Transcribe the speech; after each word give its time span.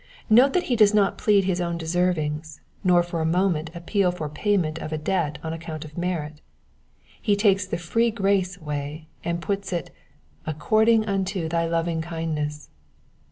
Note, 0.31 0.53
that 0.53 0.63
he 0.63 0.75
does 0.75 0.95
not 0.95 1.19
plead 1.19 1.43
his 1.43 1.61
own 1.61 1.77
deservings, 1.77 2.59
nor 2.83 3.03
for 3.03 3.21
a 3.21 3.23
moment 3.23 3.69
appeal 3.75 4.11
for 4.11 4.27
payment 4.29 4.79
of 4.79 4.91
a 4.91 4.97
debt 4.97 5.37
on 5.43 5.53
accoimt 5.53 5.85
of 5.85 5.95
merit; 5.95 6.41
he 7.21 7.35
takes 7.35 7.67
the 7.67 7.77
free 7.77 8.09
grace 8.09 8.57
way, 8.59 9.07
and 9.23 9.43
puts 9.43 9.71
it," 9.71 9.91
according 10.47 11.05
unto 11.05 11.47
thy 11.47 11.67
lovingkindness. 11.67 12.69